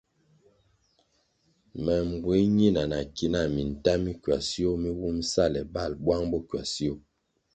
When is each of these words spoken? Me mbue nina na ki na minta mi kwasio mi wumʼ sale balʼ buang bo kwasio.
Me 1.83 1.95
mbue 2.09 2.35
nina 2.57 2.81
na 2.91 2.99
ki 3.15 3.25
na 3.33 3.41
minta 3.53 3.91
mi 4.03 4.11
kwasio 4.23 4.71
mi 4.81 4.89
wumʼ 5.01 5.23
sale 5.31 5.61
balʼ 5.73 5.97
buang 6.03 6.25
bo 6.31 6.37
kwasio. 6.49 6.93